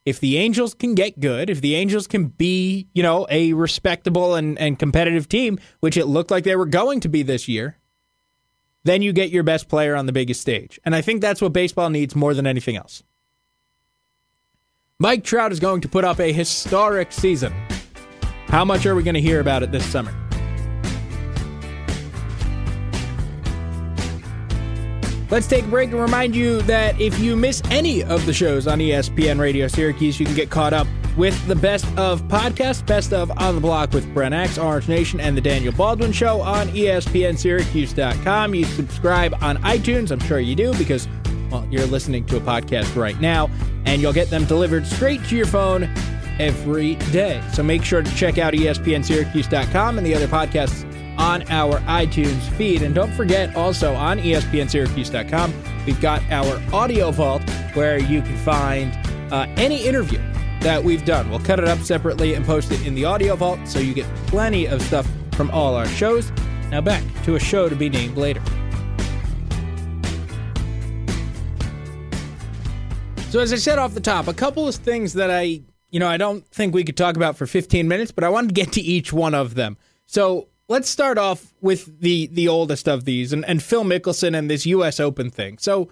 if 0.04 0.20
the 0.20 0.36
Angels 0.36 0.74
can 0.74 0.94
get 0.94 1.18
good, 1.18 1.50
if 1.50 1.60
the 1.60 1.74
Angels 1.74 2.06
can 2.06 2.26
be, 2.26 2.86
you 2.94 3.02
know, 3.02 3.26
a 3.28 3.52
respectable 3.52 4.36
and, 4.36 4.56
and 4.60 4.78
competitive 4.78 5.28
team, 5.28 5.58
which 5.80 5.96
it 5.96 6.06
looked 6.06 6.30
like 6.30 6.44
they 6.44 6.54
were 6.54 6.64
going 6.64 7.00
to 7.00 7.08
be 7.08 7.24
this 7.24 7.48
year, 7.48 7.78
then 8.84 9.02
you 9.02 9.12
get 9.12 9.30
your 9.30 9.42
best 9.42 9.68
player 9.68 9.96
on 9.96 10.06
the 10.06 10.12
biggest 10.12 10.40
stage. 10.40 10.78
And 10.84 10.94
I 10.94 11.00
think 11.00 11.20
that's 11.20 11.42
what 11.42 11.52
baseball 11.52 11.90
needs 11.90 12.14
more 12.14 12.32
than 12.32 12.46
anything 12.46 12.76
else. 12.76 13.02
Mike 15.00 15.24
Trout 15.24 15.50
is 15.50 15.58
going 15.58 15.80
to 15.80 15.88
put 15.88 16.04
up 16.04 16.20
a 16.20 16.32
historic 16.32 17.10
season. 17.10 17.52
How 18.46 18.64
much 18.64 18.86
are 18.86 18.94
we 18.94 19.02
going 19.02 19.14
to 19.14 19.20
hear 19.20 19.40
about 19.40 19.64
it 19.64 19.72
this 19.72 19.84
summer? 19.84 20.14
Let's 25.34 25.48
take 25.48 25.64
a 25.64 25.68
break 25.68 25.90
and 25.90 26.00
remind 26.00 26.36
you 26.36 26.62
that 26.62 27.00
if 27.00 27.18
you 27.18 27.34
miss 27.34 27.60
any 27.68 28.04
of 28.04 28.24
the 28.24 28.32
shows 28.32 28.68
on 28.68 28.78
ESPN 28.78 29.40
Radio 29.40 29.66
Syracuse, 29.66 30.20
you 30.20 30.26
can 30.26 30.36
get 30.36 30.48
caught 30.48 30.72
up 30.72 30.86
with 31.16 31.44
the 31.48 31.56
best 31.56 31.86
of 31.98 32.22
podcasts, 32.28 32.86
best 32.86 33.12
of 33.12 33.32
On 33.38 33.56
the 33.56 33.60
Block 33.60 33.92
with 33.92 34.14
Brent 34.14 34.32
Axe, 34.32 34.58
Orange 34.58 34.86
Nation, 34.86 35.18
and 35.18 35.36
the 35.36 35.40
Daniel 35.40 35.72
Baldwin 35.72 36.12
Show 36.12 36.40
on 36.40 36.68
ESPNSyracuse.com. 36.68 38.54
You 38.54 38.64
subscribe 38.64 39.34
on 39.40 39.56
iTunes, 39.64 40.12
I'm 40.12 40.20
sure 40.20 40.38
you 40.38 40.54
do, 40.54 40.72
because 40.74 41.08
well, 41.50 41.66
you're 41.68 41.84
listening 41.86 42.24
to 42.26 42.36
a 42.36 42.40
podcast 42.40 42.94
right 42.94 43.20
now, 43.20 43.50
and 43.86 44.00
you'll 44.00 44.12
get 44.12 44.30
them 44.30 44.44
delivered 44.44 44.86
straight 44.86 45.24
to 45.24 45.36
your 45.36 45.46
phone 45.46 45.92
every 46.38 46.94
day. 47.10 47.42
So 47.52 47.64
make 47.64 47.82
sure 47.82 48.02
to 48.02 48.14
check 48.14 48.38
out 48.38 48.54
ESPNSyracuse.com 48.54 49.98
and 49.98 50.06
the 50.06 50.14
other 50.14 50.28
podcasts 50.28 50.88
on 51.18 51.42
our 51.50 51.78
iTunes 51.80 52.40
feed. 52.56 52.82
And 52.82 52.94
don't 52.94 53.12
forget 53.12 53.54
also 53.56 53.94
on 53.94 54.18
ESPNSyracuse.com, 54.18 55.54
we've 55.86 56.00
got 56.00 56.22
our 56.30 56.60
audio 56.72 57.10
vault 57.10 57.42
where 57.74 57.98
you 57.98 58.22
can 58.22 58.36
find 58.38 58.92
uh, 59.32 59.46
any 59.56 59.84
interview 59.84 60.18
that 60.60 60.82
we've 60.82 61.04
done. 61.04 61.28
We'll 61.28 61.40
cut 61.40 61.58
it 61.58 61.68
up 61.68 61.78
separately 61.80 62.34
and 62.34 62.44
post 62.44 62.72
it 62.72 62.86
in 62.86 62.94
the 62.94 63.04
audio 63.04 63.36
vault 63.36 63.60
so 63.66 63.78
you 63.78 63.94
get 63.94 64.06
plenty 64.26 64.66
of 64.66 64.80
stuff 64.82 65.06
from 65.32 65.50
all 65.50 65.74
our 65.74 65.86
shows. 65.86 66.32
Now 66.70 66.80
back 66.80 67.02
to 67.24 67.34
a 67.34 67.40
show 67.40 67.68
to 67.68 67.76
be 67.76 67.88
named 67.88 68.16
later. 68.16 68.42
So 73.34 73.40
as 73.40 73.52
I 73.52 73.56
said 73.56 73.78
off 73.78 73.94
the 73.94 74.00
top, 74.00 74.28
a 74.28 74.32
couple 74.32 74.68
of 74.68 74.76
things 74.76 75.14
that 75.14 75.28
I, 75.30 75.62
you 75.90 75.98
know, 75.98 76.06
I 76.06 76.16
don't 76.16 76.46
think 76.48 76.72
we 76.72 76.84
could 76.84 76.96
talk 76.96 77.16
about 77.16 77.36
for 77.36 77.46
15 77.46 77.88
minutes, 77.88 78.12
but 78.12 78.22
I 78.22 78.28
wanted 78.28 78.48
to 78.48 78.54
get 78.54 78.72
to 78.72 78.80
each 78.80 79.12
one 79.12 79.34
of 79.34 79.56
them. 79.56 79.76
So 80.06 80.48
let's 80.68 80.88
start 80.88 81.18
off 81.18 81.52
with 81.60 82.00
the 82.00 82.26
the 82.28 82.48
oldest 82.48 82.88
of 82.88 83.04
these 83.04 83.32
and, 83.32 83.44
and 83.44 83.62
Phil 83.62 83.84
Mickelson 83.84 84.36
and 84.36 84.50
this 84.50 84.66
US 84.66 85.00
Open 85.00 85.30
thing. 85.30 85.58
So 85.58 85.88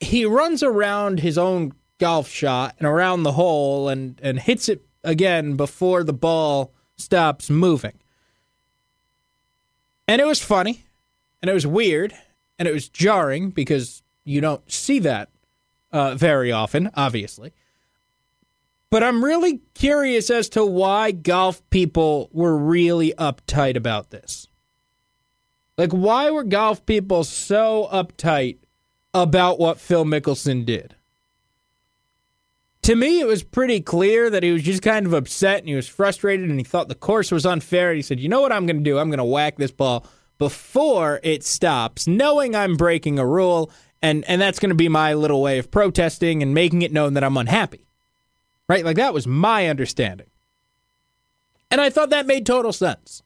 he 0.00 0.24
runs 0.24 0.62
around 0.62 1.20
his 1.20 1.38
own 1.38 1.72
golf 1.98 2.28
shot 2.28 2.74
and 2.78 2.86
around 2.86 3.22
the 3.22 3.32
hole 3.32 3.88
and, 3.88 4.18
and 4.22 4.40
hits 4.40 4.68
it 4.68 4.84
again 5.04 5.56
before 5.56 6.02
the 6.02 6.12
ball 6.12 6.72
stops 6.96 7.48
moving. 7.48 7.98
And 10.08 10.20
it 10.20 10.26
was 10.26 10.42
funny 10.42 10.84
and 11.40 11.48
it 11.48 11.54
was 11.54 11.66
weird 11.66 12.14
and 12.58 12.66
it 12.66 12.74
was 12.74 12.88
jarring 12.88 13.50
because 13.50 14.02
you 14.24 14.40
don't 14.40 14.70
see 14.70 14.98
that 15.00 15.28
uh, 15.92 16.14
very 16.14 16.50
often, 16.50 16.90
obviously. 16.94 17.52
But 18.92 19.02
I'm 19.02 19.24
really 19.24 19.62
curious 19.72 20.28
as 20.28 20.50
to 20.50 20.66
why 20.66 21.12
golf 21.12 21.62
people 21.70 22.28
were 22.30 22.58
really 22.58 23.14
uptight 23.16 23.74
about 23.74 24.10
this. 24.10 24.48
Like, 25.78 25.92
why 25.92 26.30
were 26.30 26.44
golf 26.44 26.84
people 26.84 27.24
so 27.24 27.88
uptight 27.90 28.58
about 29.14 29.58
what 29.58 29.80
Phil 29.80 30.04
Mickelson 30.04 30.66
did? 30.66 30.94
To 32.82 32.94
me, 32.94 33.20
it 33.20 33.26
was 33.26 33.42
pretty 33.42 33.80
clear 33.80 34.28
that 34.28 34.42
he 34.42 34.50
was 34.50 34.62
just 34.62 34.82
kind 34.82 35.06
of 35.06 35.14
upset 35.14 35.60
and 35.60 35.68
he 35.68 35.74
was 35.74 35.88
frustrated 35.88 36.50
and 36.50 36.60
he 36.60 36.64
thought 36.64 36.88
the 36.88 36.94
course 36.94 37.32
was 37.32 37.46
unfair. 37.46 37.92
And 37.92 37.96
he 37.96 38.02
said, 38.02 38.20
You 38.20 38.28
know 38.28 38.42
what 38.42 38.52
I'm 38.52 38.66
going 38.66 38.76
to 38.76 38.82
do? 38.84 38.98
I'm 38.98 39.08
going 39.08 39.16
to 39.16 39.24
whack 39.24 39.56
this 39.56 39.72
ball 39.72 40.04
before 40.36 41.18
it 41.22 41.44
stops, 41.44 42.06
knowing 42.06 42.54
I'm 42.54 42.76
breaking 42.76 43.18
a 43.18 43.26
rule. 43.26 43.70
And, 44.02 44.22
and 44.28 44.38
that's 44.38 44.58
going 44.58 44.68
to 44.68 44.74
be 44.74 44.90
my 44.90 45.14
little 45.14 45.40
way 45.40 45.56
of 45.56 45.70
protesting 45.70 46.42
and 46.42 46.52
making 46.52 46.82
it 46.82 46.92
known 46.92 47.14
that 47.14 47.24
I'm 47.24 47.38
unhappy 47.38 47.86
right? 48.68 48.84
Like 48.84 48.96
that 48.96 49.14
was 49.14 49.26
my 49.26 49.68
understanding. 49.68 50.28
And 51.70 51.80
I 51.80 51.90
thought 51.90 52.10
that 52.10 52.26
made 52.26 52.44
total 52.44 52.72
sense. 52.72 53.22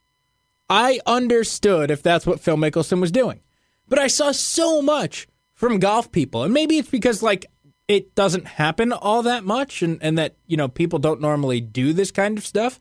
I 0.69 1.01
understood 1.07 1.91
if 1.91 2.03
that's 2.03 2.27
what 2.27 2.41
Phil 2.41 2.57
Mickelson 2.57 3.01
was 3.01 3.13
doing. 3.13 3.41
But 3.89 3.99
I 3.99 4.07
saw 4.09 4.33
so 4.33 4.83
much 4.83 5.29
from 5.55 5.79
golf 5.79 6.11
people. 6.11 6.43
And 6.43 6.53
maybe 6.53 6.79
it's 6.79 6.91
because 6.91 7.23
like 7.23 7.47
it 7.89 8.15
doesn't 8.15 8.47
happen 8.47 8.93
all 8.93 9.23
that 9.23 9.45
much 9.45 9.83
and, 9.83 9.99
and 10.03 10.19
that, 10.19 10.37
you 10.47 10.57
know, 10.57 10.69
people 10.69 10.99
don't 10.99 11.21
normally 11.21 11.61
do 11.61 11.93
this 11.93 12.11
kind 12.11 12.37
of 12.37 12.45
stuff. 12.45 12.81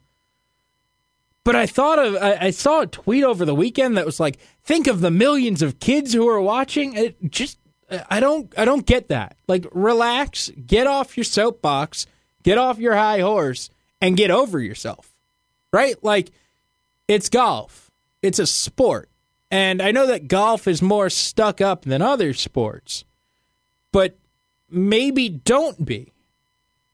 But 1.44 1.56
I 1.56 1.68
thought 1.68 2.00
of 2.00 2.16
I, 2.16 2.38
I 2.48 2.50
saw 2.52 2.82
a 2.82 2.88
tweet 2.88 3.24
over 3.24 3.46
the 3.46 3.54
weekend 3.54 3.98
that 3.98 4.06
was 4.06 4.20
like, 4.20 4.38
think 4.64 4.88
of 4.88 5.02
the 5.02 5.12
millions 5.12 5.62
of 5.62 5.80
kids 5.80 6.12
who 6.14 6.28
are 6.28 6.42
watching. 6.42 6.94
It 6.96 7.32
just 7.32 7.60
I 8.10 8.20
don't 8.20 8.52
I 8.58 8.66
don't 8.66 8.86
get 8.86 9.10
that. 9.10 9.38
Like 9.48 9.68
relax, 9.72 10.52
get 10.66 10.88
off 10.88 11.16
your 11.16 11.24
soapbox 11.24 12.08
Get 12.46 12.60
off 12.60 12.78
your 12.78 12.96
high 12.96 13.22
horse 13.22 13.72
and 14.00 14.16
get 14.16 14.30
over 14.30 14.60
yourself. 14.60 15.12
Right? 15.74 16.02
Like 16.04 16.30
it's 17.08 17.28
golf. 17.28 17.90
It's 18.22 18.38
a 18.38 18.46
sport. 18.46 19.10
And 19.50 19.82
I 19.82 19.90
know 19.90 20.06
that 20.06 20.28
golf 20.28 20.68
is 20.68 20.80
more 20.80 21.10
stuck 21.10 21.60
up 21.60 21.86
than 21.86 22.04
other 22.04 22.36
sports. 22.36 23.04
But 23.92 24.20
maybe 24.70 25.28
don't 25.28 25.86
be. 25.86 26.14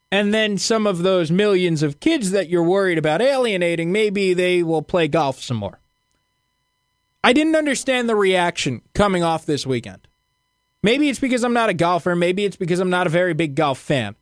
And 0.10 0.34
then 0.34 0.58
some 0.58 0.88
of 0.88 1.00
those 1.00 1.31
millions 1.31 1.84
of 1.84 2.00
kids 2.00 2.31
that 2.31 2.48
you're 2.48 2.63
worried 2.63 2.98
about 2.98 3.22
alienating, 3.22 3.91
maybe 3.91 4.34
they 4.34 4.63
will 4.63 4.81
play 4.81 5.10
golf 5.10 5.41
some 5.41 5.58
more. 5.58 5.79
I 7.25 7.34
didn't 7.34 7.58
understand 7.58 8.08
the 8.08 8.15
reaction 8.15 8.84
coming 8.93 9.22
off 9.22 9.46
this 9.46 9.67
weekend. 9.67 10.08
Maybe 10.81 11.10
it's 11.10 11.20
because 11.20 11.43
I'm 11.43 11.53
not 11.53 11.70
a 11.70 11.74
golfer. 11.74 12.15
Maybe 12.15 12.46
it's 12.46 12.55
because 12.55 12.79
I'm 12.79 12.89
not 12.89 13.05
a 13.05 13.10
very 13.10 13.34
big 13.34 13.55
golf 13.55 13.79
fan. 13.79 14.15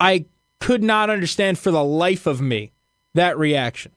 I 0.00 0.26
could 0.60 0.82
not 0.82 1.10
understand 1.10 1.58
for 1.58 1.70
the 1.70 1.84
life 1.84 2.26
of 2.26 2.40
me 2.40 2.72
that 3.14 3.38
reaction. 3.38 3.92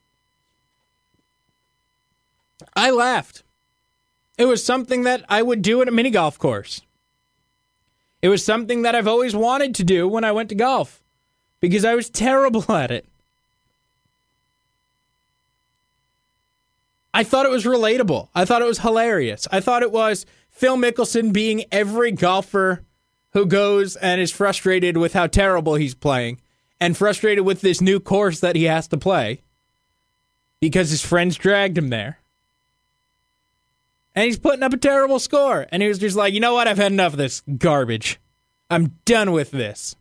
I 2.76 2.92
laughed. 2.92 3.44
It 4.38 4.46
was 4.46 4.64
something 4.64 5.04
that 5.04 5.26
I 5.30 5.42
would 5.42 5.62
do 5.62 5.82
at 5.82 5.88
a 5.88 5.92
mini 5.92 6.10
golf 6.10 6.38
course. 6.38 6.82
It 8.22 8.30
was 8.30 8.44
something 8.44 8.82
that 8.82 8.96
I've 8.96 9.08
always 9.08 9.36
wanted 9.36 9.76
to 9.76 9.84
do 9.84 10.08
when 10.08 10.24
I 10.24 10.32
went 10.32 10.50
to 10.50 10.56
golf 10.56 11.02
because 11.60 11.86
I 11.86 11.96
was 11.96 12.10
terrible 12.10 12.66
at 12.72 12.92
it. 12.92 13.06
I 17.14 17.24
thought 17.24 17.48
it 17.48 17.52
was 17.52 17.66
relatable. 17.66 18.30
I 18.36 18.46
thought 18.46 18.62
it 18.62 18.66
was 18.66 18.80
hilarious. 18.80 19.48
I 19.52 19.60
thought 19.60 19.82
it 19.82 19.92
was 19.92 20.26
Phil 20.52 20.78
Mickelson 20.78 21.34
being 21.34 21.66
every 21.72 22.12
golfer 22.12 22.84
who 23.38 23.46
goes 23.46 23.96
and 23.98 24.20
is 24.20 24.32
frustrated 24.32 24.98
with 24.98 25.14
how 25.14 25.28
terrible 25.28 25.76
he's 25.76 25.94
playing 25.94 26.40
and 26.80 26.98
frustrated 26.98 27.46
with 27.46 27.62
this 27.62 27.80
new 27.80 28.00
course 28.00 28.40
that 28.40 28.56
he 28.56 28.64
has 28.64 28.88
to 28.88 28.98
play 28.98 29.40
because 30.60 30.90
his 30.90 31.04
friends 31.04 31.36
dragged 31.36 31.78
him 31.78 31.90
there. 31.90 32.18
And 34.16 34.26
he's 34.26 34.40
putting 34.40 34.64
up 34.64 34.74
a 34.74 34.78
terrible 34.78 35.20
score. 35.20 35.68
And 35.72 35.84
he 35.84 35.88
was 35.88 36.00
just 36.00 36.18
like, 36.18 36.34
you 36.34 36.40
know 36.40 36.56
what? 36.56 36.68
I've 36.68 36.80
had 36.80 36.92
enough 36.92 37.14
of 37.14 37.20
this 37.20 37.44
garbage. 37.60 38.20
I'm 38.72 38.96
done 39.06 39.32
with 39.32 39.52
this. 39.52 39.96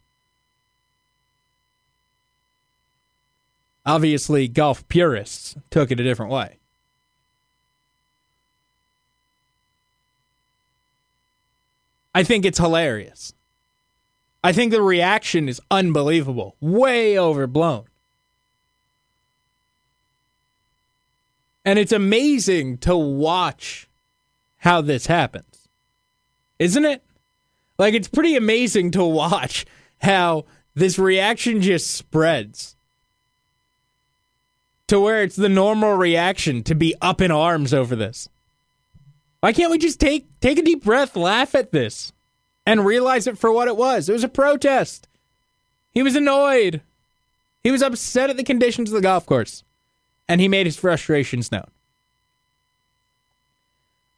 Obviously, 3.84 4.48
golf 4.48 4.88
purists 4.88 5.56
took 5.70 5.90
it 5.90 6.00
a 6.00 6.04
different 6.04 6.32
way. 6.32 6.56
I 12.16 12.22
think 12.22 12.46
it's 12.46 12.58
hilarious. 12.58 13.34
I 14.42 14.50
think 14.50 14.72
the 14.72 14.80
reaction 14.80 15.50
is 15.50 15.60
unbelievable, 15.70 16.56
way 16.62 17.18
overblown. 17.18 17.84
And 21.62 21.78
it's 21.78 21.92
amazing 21.92 22.78
to 22.78 22.96
watch 22.96 23.86
how 24.56 24.80
this 24.80 25.08
happens. 25.08 25.68
Isn't 26.58 26.86
it? 26.86 27.02
Like, 27.78 27.92
it's 27.92 28.08
pretty 28.08 28.34
amazing 28.34 28.92
to 28.92 29.04
watch 29.04 29.66
how 30.00 30.46
this 30.74 30.98
reaction 30.98 31.60
just 31.60 31.90
spreads 31.90 32.76
to 34.86 34.98
where 34.98 35.22
it's 35.22 35.36
the 35.36 35.50
normal 35.50 35.92
reaction 35.92 36.62
to 36.62 36.74
be 36.74 36.94
up 37.02 37.20
in 37.20 37.30
arms 37.30 37.74
over 37.74 37.94
this. 37.94 38.30
Why 39.46 39.52
can't 39.52 39.70
we 39.70 39.78
just 39.78 40.00
take 40.00 40.26
take 40.40 40.58
a 40.58 40.62
deep 40.62 40.82
breath, 40.82 41.14
laugh 41.14 41.54
at 41.54 41.70
this, 41.70 42.12
and 42.66 42.84
realize 42.84 43.28
it 43.28 43.38
for 43.38 43.52
what 43.52 43.68
it 43.68 43.76
was? 43.76 44.08
It 44.08 44.12
was 44.12 44.24
a 44.24 44.28
protest. 44.28 45.06
He 45.92 46.02
was 46.02 46.16
annoyed. 46.16 46.80
He 47.62 47.70
was 47.70 47.80
upset 47.80 48.28
at 48.28 48.36
the 48.36 48.42
conditions 48.42 48.90
of 48.90 48.96
the 48.96 49.00
golf 49.00 49.24
course, 49.24 49.62
and 50.28 50.40
he 50.40 50.48
made 50.48 50.66
his 50.66 50.76
frustrations 50.76 51.52
known. 51.52 51.70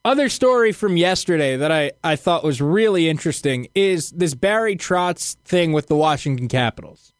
Other 0.02 0.30
story 0.30 0.72
from 0.72 0.96
yesterday 0.96 1.58
that 1.58 1.70
I, 1.70 1.92
I 2.02 2.16
thought 2.16 2.42
was 2.42 2.62
really 2.62 3.06
interesting 3.06 3.68
is 3.74 4.10
this 4.12 4.32
Barry 4.32 4.76
Trotz 4.76 5.36
thing 5.44 5.74
with 5.74 5.88
the 5.88 5.96
Washington 5.96 6.48
Capitals. 6.48 7.12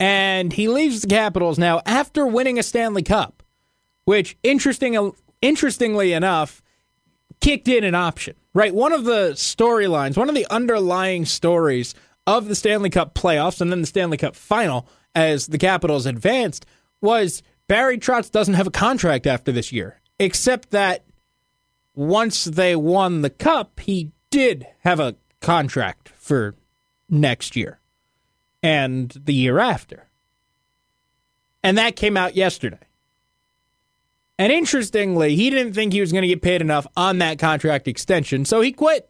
And 0.00 0.54
he 0.54 0.68
leaves 0.68 1.02
the 1.02 1.08
Capitals 1.08 1.58
now 1.58 1.82
after 1.84 2.26
winning 2.26 2.58
a 2.58 2.62
Stanley 2.62 3.02
Cup, 3.02 3.42
which 4.06 4.38
interesting 4.42 5.12
interestingly 5.42 6.14
enough 6.14 6.62
kicked 7.40 7.68
in 7.68 7.84
an 7.84 7.94
option. 7.94 8.34
Right? 8.54 8.74
One 8.74 8.92
of 8.92 9.04
the 9.04 9.32
storylines, 9.32 10.16
one 10.16 10.28
of 10.28 10.34
the 10.34 10.46
underlying 10.50 11.26
stories 11.26 11.94
of 12.26 12.48
the 12.48 12.54
Stanley 12.54 12.90
Cup 12.90 13.14
playoffs 13.14 13.60
and 13.60 13.70
then 13.70 13.82
the 13.82 13.86
Stanley 13.86 14.16
Cup 14.16 14.34
final 14.34 14.88
as 15.14 15.46
the 15.46 15.58
Capitals 15.58 16.06
advanced 16.06 16.66
was 17.00 17.42
Barry 17.68 17.98
Trotz 17.98 18.30
doesn't 18.30 18.54
have 18.54 18.66
a 18.66 18.72
contract 18.72 19.26
after 19.26 19.52
this 19.52 19.72
year, 19.72 20.00
except 20.18 20.70
that 20.70 21.04
once 21.94 22.44
they 22.44 22.76
won 22.76 23.22
the 23.22 23.30
cup, 23.30 23.80
he 23.80 24.12
did 24.30 24.66
have 24.80 25.00
a 25.00 25.16
contract 25.40 26.08
for 26.10 26.54
next 27.08 27.56
year 27.56 27.80
and 28.62 29.10
the 29.24 29.34
year 29.34 29.58
after. 29.58 30.08
And 31.62 31.78
that 31.78 31.96
came 31.96 32.16
out 32.16 32.36
yesterday. 32.36 32.85
And 34.38 34.52
interestingly, 34.52 35.34
he 35.34 35.48
didn't 35.50 35.72
think 35.72 35.92
he 35.92 36.00
was 36.00 36.12
going 36.12 36.22
to 36.22 36.28
get 36.28 36.42
paid 36.42 36.60
enough 36.60 36.86
on 36.96 37.18
that 37.18 37.38
contract 37.38 37.88
extension, 37.88 38.44
so 38.44 38.60
he 38.60 38.72
quit. 38.72 39.08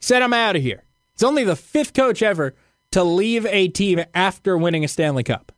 Said, 0.00 0.22
I'm 0.22 0.32
out 0.32 0.56
of 0.56 0.62
here. 0.62 0.84
He's 1.12 1.22
only 1.22 1.44
the 1.44 1.56
fifth 1.56 1.94
coach 1.94 2.22
ever 2.22 2.54
to 2.92 3.04
leave 3.04 3.46
a 3.46 3.68
team 3.68 4.00
after 4.14 4.56
winning 4.56 4.84
a 4.84 4.88
Stanley 4.88 5.22
Cup. 5.22 5.52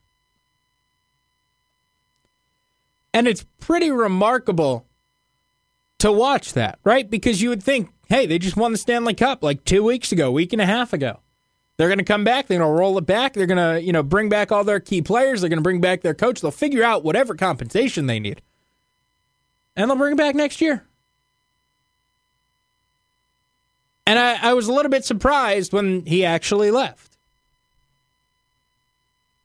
And 3.13 3.27
it's 3.27 3.45
pretty 3.59 3.91
remarkable 3.91 4.87
to 5.99 6.13
watch 6.13 6.53
that, 6.55 6.79
right? 6.85 7.09
Because 7.09 7.43
you 7.43 7.49
would 7.49 7.63
think, 7.63 7.91
hey, 8.09 8.27
they 8.27 8.39
just 8.39 8.57
won 8.57 8.73
the 8.73 8.79
Stanley 8.79 9.15
Cup 9.15 9.43
like 9.43 9.65
two 9.65 9.83
weeks 9.83 10.13
ago, 10.13 10.31
week 10.31 10.53
and 10.53 10.63
a 10.63 10.67
half 10.67 10.93
ago. 10.93 11.21
They're 11.81 11.89
going 11.89 11.97
to 11.97 12.05
come 12.05 12.25
back. 12.25 12.47
They're 12.47 12.59
going 12.59 12.71
to 12.71 12.79
roll 12.79 12.99
it 12.99 13.07
back. 13.07 13.33
They're 13.33 13.47
going 13.47 13.57
to, 13.57 13.83
you 13.83 13.91
know, 13.91 14.03
bring 14.03 14.29
back 14.29 14.53
all 14.53 14.65
their 14.65 14.81
key 14.81 15.01
players. 15.01 15.41
They're 15.41 15.49
going 15.49 15.61
to 15.61 15.63
bring 15.63 15.81
back 15.81 16.03
their 16.03 16.13
coach. 16.13 16.43
They'll 16.43 16.51
figure 16.51 16.85
out 16.85 17.05
whatever 17.05 17.35
compensation 17.35 18.05
they 18.05 18.21
need, 18.21 18.43
and 19.75 19.89
they'll 19.89 19.97
bring 19.97 20.13
it 20.13 20.19
back 20.19 20.35
next 20.35 20.61
year. 20.61 20.85
And 24.07 24.19
I, 24.19 24.51
I 24.51 24.53
was 24.53 24.69
a 24.69 24.75
little 24.75 24.91
bit 24.91 25.07
surprised 25.07 25.73
when 25.73 26.05
he 26.05 26.23
actually 26.23 26.71
left. 26.71 27.17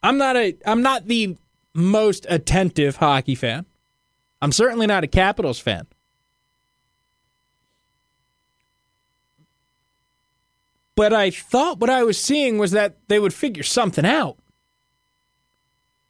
I'm 0.04 0.18
not 0.18 0.36
a 0.36 0.58
I'm 0.66 0.82
not 0.82 1.08
the 1.08 1.38
most 1.74 2.26
attentive 2.28 2.98
hockey 2.98 3.36
fan. 3.36 3.66
I'm 4.42 4.52
certainly 4.52 4.88
not 4.88 5.06
a 5.06 5.08
Capitals 5.08 5.60
fan. 5.60 5.88
But 10.96 11.14
I 11.14 11.30
thought 11.30 11.80
what 11.80 11.90
I 11.90 12.04
was 12.04 12.20
seeing 12.20 12.58
was 12.58 12.72
that 12.72 12.98
they 13.10 13.20
would 13.20 13.34
figure 13.34 13.64
something 13.64 14.06
out. 14.06 14.38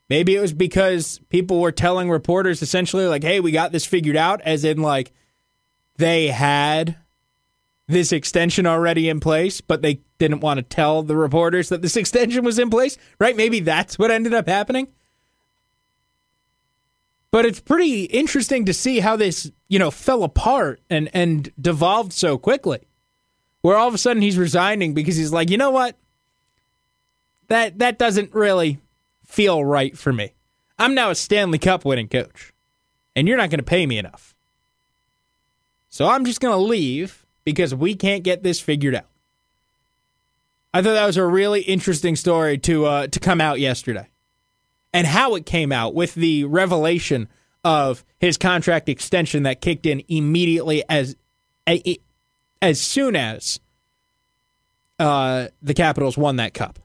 Maybe 0.10 0.36
it 0.36 0.39
was 0.39 0.54
because 0.54 1.20
people 1.30 1.60
were 1.60 1.72
telling 1.72 2.12
reporters 2.12 2.62
essentially, 2.62 3.08
like, 3.08 3.24
hey, 3.24 3.39
we 3.39 3.51
got 3.51 3.72
this 3.72 3.86
figured 3.86 4.15
out, 4.15 4.39
as 4.42 4.63
in, 4.63 4.77
like, 4.77 5.12
they 5.98 6.27
had 6.27 6.98
this 7.88 8.12
extension 8.12 8.68
already 8.68 9.10
in 9.10 9.20
place, 9.20 9.62
but 9.62 9.82
they 9.82 10.01
didn't 10.20 10.42
want 10.42 10.58
to 10.58 10.63
tell 10.63 11.01
the 11.01 11.15
reporters 11.15 11.70
that 11.70 11.82
this 11.82 11.98
extension 11.98 12.44
was 12.44 12.60
in 12.60 12.70
place, 12.70 12.98
right? 13.20 13.36
Maybe 13.36 13.60
that's 13.62 13.98
what 13.98 14.12
ended 14.12 14.34
up 14.34 14.48
happening. 14.48 14.89
But 17.32 17.46
it's 17.46 17.60
pretty 17.60 18.04
interesting 18.04 18.65
to 18.65 18.74
see 18.74 19.00
how 19.00 19.15
this, 19.15 19.51
you 19.68 19.77
know, 19.77 19.92
fell 19.92 20.24
apart 20.24 20.80
and 20.89 21.10
and 21.13 21.51
devolved 21.60 22.13
so 22.13 22.38
quickly 22.38 22.88
where 23.66 23.78
all 23.78 23.88
of 23.88 23.96
a 23.96 23.98
sudden 23.98 24.22
he's 24.22 24.38
resigning 24.38 24.94
because 24.94 25.16
he's 25.16 25.32
like, 25.32 25.50
you 25.50 25.58
know 25.58 25.72
what? 25.72 25.98
That 27.48 27.80
that 27.80 27.98
doesn't 27.98 28.32
really 28.36 28.78
feel 29.26 29.66
right 29.66 29.98
for 29.98 30.14
me. 30.14 30.36
I'm 30.78 30.94
now 30.94 31.10
a 31.10 31.16
Stanley 31.16 31.58
Cup 31.58 31.84
winning 31.84 32.08
coach, 32.08 32.54
and 33.16 33.28
you're 33.28 33.38
not 33.38 33.50
going 33.50 33.58
to 33.58 33.64
pay 33.64 33.88
me 33.88 33.98
enough. 33.98 34.36
So 35.90 36.08
I'm 36.08 36.25
just 36.25 36.42
going 36.42 36.51
to 36.51 36.64
leave 36.64 37.25
because 37.44 37.74
we 37.74 37.96
can't 37.96 38.24
get 38.24 38.44
this 38.44 38.60
figured 38.60 38.94
out. 38.94 39.10
I 40.72 40.84
thought 40.84 40.94
that 40.94 41.08
was 41.08 41.18
a 41.18 41.25
really 41.25 41.62
interesting 41.62 42.16
story 42.16 42.60
to 42.60 42.86
uh, 42.86 43.08
to 43.08 43.20
come 43.20 43.42
out 43.42 43.60
yesterday, 43.60 44.10
and 44.94 45.08
how 45.08 45.34
it 45.34 45.48
came 45.48 45.72
out 45.72 45.96
with 45.96 46.14
the 46.14 46.44
revelation 46.44 47.30
of 47.64 48.06
his 48.20 48.38
contract 48.38 48.90
extension 48.90 49.42
that 49.42 49.60
kicked 49.60 49.88
in 49.88 50.04
immediately 50.08 50.84
as 50.88 51.16
as 52.66 52.82
soon 52.82 53.16
as 53.16 53.60
uh, 54.98 55.48
the 55.62 55.75
Capitals 55.75 56.18
won 56.18 56.38
that 56.38 56.54
cup. 56.54 56.80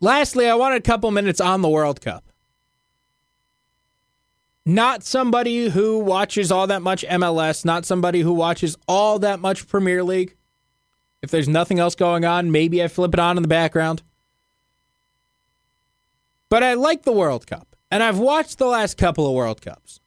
Lastly, 0.00 0.48
I 0.48 0.54
wanted 0.54 0.78
a 0.78 0.82
couple 0.82 1.10
minutes 1.10 1.40
on 1.40 1.62
the 1.62 1.68
World 1.68 2.00
Cup. 2.00 2.22
Not 4.64 5.02
somebody 5.02 5.68
who 5.68 5.98
watches 5.98 6.52
all 6.52 6.66
that 6.68 6.82
much 6.82 7.04
MLS, 7.04 7.64
not 7.64 7.84
somebody 7.84 8.20
who 8.20 8.32
watches 8.32 8.76
all 8.86 9.18
that 9.20 9.40
much 9.40 9.66
Premier 9.66 10.04
League. 10.04 10.36
If 11.22 11.30
there's 11.30 11.48
nothing 11.48 11.80
else 11.80 11.94
going 11.94 12.24
on, 12.24 12.52
maybe 12.52 12.82
I 12.82 12.88
flip 12.88 13.14
it 13.14 13.20
on 13.20 13.36
in 13.36 13.42
the 13.42 13.48
background. 13.48 14.02
But 16.48 16.62
I 16.62 16.74
like 16.74 17.02
the 17.02 17.12
World 17.12 17.46
Cup, 17.46 17.74
and 17.90 18.02
I've 18.02 18.18
watched 18.18 18.58
the 18.58 18.66
last 18.66 18.96
couple 18.96 19.26
of 19.26 19.34
World 19.34 19.60
Cups. 19.60 20.00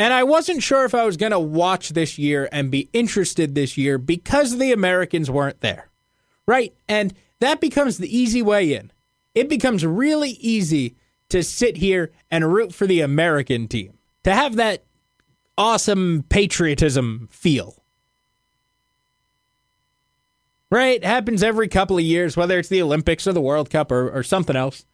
And 0.00 0.14
I 0.14 0.22
wasn't 0.22 0.62
sure 0.62 0.86
if 0.86 0.94
I 0.94 1.04
was 1.04 1.18
going 1.18 1.32
to 1.32 1.38
watch 1.38 1.90
this 1.90 2.18
year 2.18 2.48
and 2.52 2.70
be 2.70 2.88
interested 2.94 3.54
this 3.54 3.76
year 3.76 3.98
because 3.98 4.56
the 4.56 4.72
Americans 4.72 5.30
weren't 5.30 5.60
there. 5.60 5.90
Right? 6.46 6.74
And 6.88 7.12
that 7.40 7.60
becomes 7.60 7.98
the 7.98 8.16
easy 8.16 8.40
way 8.40 8.72
in. 8.72 8.92
It 9.34 9.50
becomes 9.50 9.84
really 9.84 10.30
easy 10.30 10.96
to 11.28 11.42
sit 11.42 11.76
here 11.76 12.12
and 12.30 12.50
root 12.50 12.72
for 12.72 12.86
the 12.86 13.02
American 13.02 13.68
team, 13.68 13.98
to 14.24 14.32
have 14.32 14.56
that 14.56 14.84
awesome 15.58 16.24
patriotism 16.30 17.28
feel. 17.30 17.84
Right? 20.70 20.96
It 20.96 21.04
happens 21.04 21.42
every 21.42 21.68
couple 21.68 21.98
of 21.98 22.04
years, 22.04 22.38
whether 22.38 22.58
it's 22.58 22.70
the 22.70 22.80
Olympics 22.80 23.26
or 23.26 23.34
the 23.34 23.42
World 23.42 23.68
Cup 23.68 23.92
or, 23.92 24.10
or 24.10 24.22
something 24.22 24.56
else. 24.56 24.86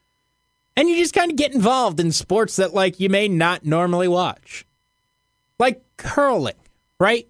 And 0.77 0.89
you 0.89 0.97
just 0.97 1.15
kind 1.15 1.31
of 1.31 1.37
get 1.37 1.55
involved 1.55 2.01
in 2.01 2.11
sports 2.11 2.57
that 2.57 2.75
like 2.75 2.99
you 2.99 3.09
may 3.09 3.29
not 3.29 3.65
normally 3.65 4.09
watch. 4.09 4.66
Like 5.59 5.83
curling, 5.97 6.55
right? 7.01 7.29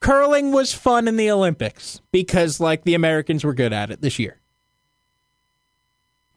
Curling 0.00 0.52
was 0.52 0.72
fun 0.72 1.08
in 1.08 1.16
the 1.16 1.30
Olympics 1.30 2.00
because, 2.12 2.60
like, 2.60 2.84
the 2.84 2.94
Americans 2.94 3.44
were 3.44 3.54
good 3.54 3.72
at 3.72 3.90
it 3.90 4.02
this 4.02 4.18
year. 4.18 4.40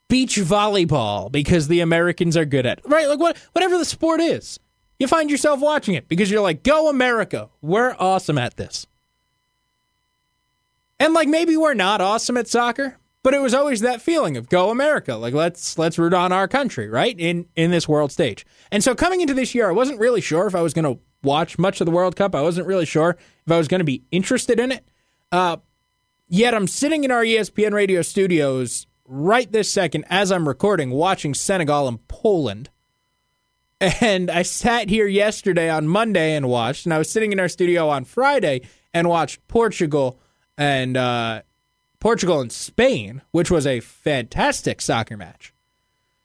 Beach 0.07 0.37
volleyball 0.37 1.31
because 1.31 1.67
the 1.67 1.81
Americans 1.81 2.37
are 2.37 2.45
good 2.45 2.65
at 2.65 2.79
it, 2.79 2.85
right? 2.87 3.07
Like, 3.07 3.19
what, 3.19 3.37
whatever 3.51 3.77
the 3.77 3.85
sport 3.85 4.21
is, 4.21 4.59
you 4.97 5.07
find 5.07 5.29
yourself 5.29 5.59
watching 5.59 5.95
it 5.95 6.07
because 6.07 6.31
you're 6.31 6.41
like, 6.41 6.63
go 6.63 6.89
America. 6.89 7.49
We're 7.61 7.95
awesome 7.99 8.37
at 8.37 8.57
this. 8.57 8.87
And, 10.99 11.13
like, 11.13 11.27
maybe 11.27 11.57
we're 11.57 11.73
not 11.73 12.01
awesome 12.01 12.37
at 12.37 12.47
soccer, 12.47 12.97
but 13.23 13.33
it 13.33 13.41
was 13.41 13.53
always 13.53 13.81
that 13.81 14.01
feeling 14.01 14.37
of 14.37 14.49
go 14.49 14.69
America. 14.69 15.15
Like 15.15 15.33
let's 15.33 15.77
let's 15.77 15.97
root 15.99 16.13
on 16.13 16.31
our 16.31 16.47
country, 16.47 16.87
right? 16.89 17.15
In 17.17 17.47
in 17.55 17.71
this 17.71 17.87
world 17.87 18.11
stage. 18.11 18.45
And 18.71 18.83
so 18.83 18.95
coming 18.95 19.21
into 19.21 19.33
this 19.33 19.53
year, 19.53 19.69
I 19.69 19.73
wasn't 19.73 19.99
really 19.99 20.21
sure 20.21 20.47
if 20.47 20.55
I 20.55 20.61
was 20.61 20.73
going 20.73 20.85
to 20.85 21.01
watch 21.23 21.57
much 21.57 21.81
of 21.81 21.85
the 21.85 21.91
World 21.91 22.15
Cup. 22.15 22.33
I 22.33 22.41
wasn't 22.41 22.67
really 22.67 22.85
sure 22.85 23.17
if 23.45 23.51
I 23.51 23.57
was 23.57 23.67
going 23.67 23.79
to 23.79 23.85
be 23.85 24.03
interested 24.11 24.59
in 24.59 24.71
it. 24.71 24.87
Uh, 25.31 25.57
yet 26.27 26.53
I'm 26.53 26.67
sitting 26.67 27.03
in 27.03 27.11
our 27.11 27.23
ESPN 27.23 27.73
radio 27.73 28.01
studios 28.01 28.87
right 29.05 29.51
this 29.51 29.71
second 29.71 30.05
as 30.09 30.31
I'm 30.31 30.47
recording, 30.47 30.91
watching 30.91 31.33
Senegal 31.33 31.87
and 31.87 32.07
Poland. 32.07 32.69
And 33.81 34.29
I 34.29 34.41
sat 34.41 34.89
here 34.89 35.07
yesterday 35.07 35.69
on 35.69 35.87
Monday 35.87 36.35
and 36.35 36.49
watched, 36.49 36.85
and 36.85 36.93
I 36.93 36.97
was 36.97 37.09
sitting 37.09 37.31
in 37.31 37.39
our 37.39 37.47
studio 37.47 37.87
on 37.87 38.03
Friday 38.03 38.67
and 38.93 39.07
watched 39.07 39.47
Portugal 39.47 40.19
and 40.57 40.97
uh, 40.97 41.43
Portugal 41.99 42.39
and 42.39 42.51
Spain, 42.51 43.21
which 43.31 43.51
was 43.51 43.67
a 43.67 43.79
fantastic 43.79 44.81
soccer 44.81 45.17
match. 45.17 45.53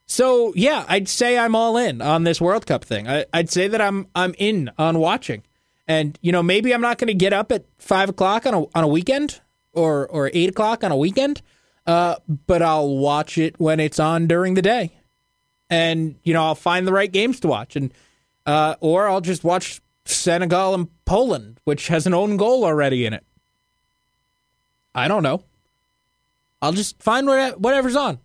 So 0.07 0.53
yeah, 0.55 0.85
I'd 0.89 1.09
say 1.09 1.39
I'm 1.39 1.55
all 1.55 1.77
in 1.77 2.03
on 2.03 2.25
this 2.25 2.41
World 2.41 2.67
Cup 2.67 2.85
thing. 2.85 3.09
I, 3.09 3.25
would 3.35 3.51
say 3.51 3.69
that 3.69 3.81
I'm 3.81 4.07
I'm 4.15 4.35
in 4.39 4.71
on 4.79 4.99
watching, 4.99 5.43
and 5.89 6.19
you 6.21 6.31
know 6.31 6.43
maybe 6.43 6.73
I'm 6.73 6.83
not 6.83 6.99
going 6.99 7.09
to 7.09 7.15
get 7.15 7.33
up 7.33 7.51
at 7.51 7.65
five 7.79 8.09
o'clock 8.09 8.47
on 8.47 8.55
a 8.55 8.61
on 8.75 8.85
a 8.85 8.89
weekend 8.89 9.41
or 9.73 10.07
or 10.09 10.31
eight 10.35 10.51
o'clock 10.51 10.85
on 10.85 10.93
a 10.93 10.97
weekend, 10.97 11.41
uh, 11.87 12.17
but 12.47 12.61
I'll 12.63 12.97
watch 12.97 13.39
it 13.39 13.59
when 13.59 13.81
it's 13.81 13.99
on 13.99 14.27
during 14.27 14.55
the 14.55 14.63
day, 14.63 14.93
and 15.71 16.17
you 16.23 16.35
know 16.35 16.45
I'll 16.45 16.55
find 16.55 16.87
the 16.87 16.93
right 16.93 17.11
games 17.11 17.41
to 17.41 17.49
watch, 17.49 17.75
and 17.75 17.93
uh, 18.45 18.77
or 18.81 19.09
I'll 19.09 19.23
just 19.23 19.43
watch 19.43 19.81
Senegal 20.05 20.75
and 20.75 20.89
Poland, 21.07 21.61
which 21.65 21.89
has 21.89 22.07
an 22.07 22.13
own 22.13 22.37
goal 22.37 22.65
already 22.65 23.07
in 23.07 23.15
it. 23.15 23.25
I 24.95 25.09
don't 25.09 25.23
know. 25.23 25.43
I'll 26.65 26.73
just 26.73 27.03
find 27.03 27.27
whatever's 27.27 27.95
on. 27.95 28.19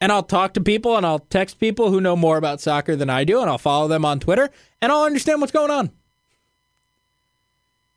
And 0.00 0.10
I'll 0.10 0.24
talk 0.24 0.54
to 0.54 0.60
people 0.60 0.96
and 0.96 1.06
I'll 1.06 1.20
text 1.20 1.60
people 1.60 1.90
who 1.90 2.00
know 2.00 2.16
more 2.16 2.36
about 2.36 2.60
soccer 2.60 2.96
than 2.96 3.08
I 3.08 3.22
do, 3.22 3.40
and 3.40 3.48
I'll 3.48 3.56
follow 3.56 3.86
them 3.86 4.04
on 4.04 4.18
Twitter, 4.18 4.50
and 4.82 4.90
I'll 4.90 5.04
understand 5.04 5.40
what's 5.40 5.52
going 5.52 5.70
on. 5.70 5.90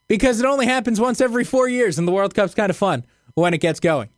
Because 0.07 0.39
it 0.39 0.45
only 0.45 0.67
happens 0.67 0.99
once 0.99 1.19
every 1.19 1.43
four 1.43 1.67
years, 1.67 1.97
and 1.97 2.07
the 2.07 2.11
World 2.11 2.35
Cup's 2.35 2.53
kind 2.53 2.69
of 2.69 2.77
fun 2.77 3.05
when 3.33 3.55
it 3.55 3.59
gets 3.59 3.79
going. 3.79 4.09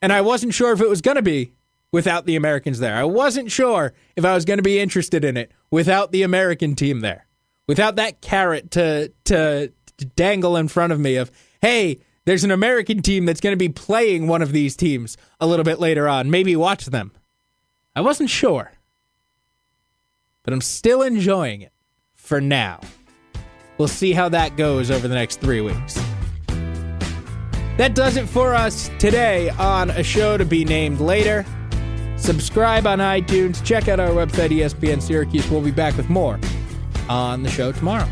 And 0.00 0.12
I 0.14 0.22
wasn't 0.22 0.54
sure 0.54 0.72
if 0.72 0.80
it 0.80 0.88
was 0.88 1.02
going 1.02 1.16
to 1.16 1.22
be 1.22 1.52
without 1.92 2.24
the 2.24 2.36
Americans 2.36 2.78
there. 2.78 2.96
I 2.96 3.04
wasn't 3.04 3.50
sure 3.50 3.92
if 4.16 4.24
I 4.24 4.34
was 4.34 4.46
going 4.46 4.58
to 4.58 4.62
be 4.62 4.80
interested 4.80 5.24
in 5.24 5.36
it 5.36 5.52
without 5.70 6.10
the 6.10 6.22
American 6.22 6.74
team 6.74 7.00
there, 7.00 7.26
without 7.66 7.96
that 7.96 8.22
carrot 8.22 8.70
to, 8.72 9.12
to, 9.24 9.72
to 9.98 10.04
dangle 10.16 10.56
in 10.56 10.68
front 10.68 10.92
of 10.92 11.00
me 11.00 11.16
of, 11.16 11.30
hey, 11.60 11.98
there's 12.28 12.44
an 12.44 12.50
American 12.50 13.00
team 13.00 13.24
that's 13.24 13.40
going 13.40 13.54
to 13.54 13.56
be 13.56 13.70
playing 13.70 14.26
one 14.26 14.42
of 14.42 14.52
these 14.52 14.76
teams 14.76 15.16
a 15.40 15.46
little 15.46 15.64
bit 15.64 15.80
later 15.80 16.06
on. 16.06 16.30
Maybe 16.30 16.54
watch 16.56 16.84
them. 16.84 17.10
I 17.96 18.02
wasn't 18.02 18.28
sure. 18.28 18.72
But 20.42 20.52
I'm 20.52 20.60
still 20.60 21.00
enjoying 21.00 21.62
it 21.62 21.72
for 22.12 22.38
now. 22.38 22.80
We'll 23.78 23.88
see 23.88 24.12
how 24.12 24.28
that 24.28 24.58
goes 24.58 24.90
over 24.90 25.08
the 25.08 25.14
next 25.14 25.40
three 25.40 25.62
weeks. 25.62 25.94
That 27.78 27.94
does 27.94 28.18
it 28.18 28.28
for 28.28 28.54
us 28.54 28.90
today 28.98 29.48
on 29.48 29.88
a 29.88 30.02
show 30.02 30.36
to 30.36 30.44
be 30.44 30.66
named 30.66 31.00
later. 31.00 31.46
Subscribe 32.18 32.86
on 32.86 32.98
iTunes. 32.98 33.64
Check 33.64 33.88
out 33.88 34.00
our 34.00 34.10
website, 34.10 34.50
ESPN 34.50 35.00
Syracuse. 35.00 35.48
We'll 35.48 35.62
be 35.62 35.70
back 35.70 35.96
with 35.96 36.10
more 36.10 36.38
on 37.08 37.42
the 37.42 37.48
show 37.48 37.72
tomorrow. 37.72 38.06